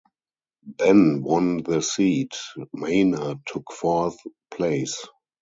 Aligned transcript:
Benn 0.65 1.21
won 1.21 1.61
the 1.61 1.83
seat; 1.83 2.33
Maynard 2.73 3.41
took 3.45 3.71
fourth 3.71 4.17
place. 4.49 4.97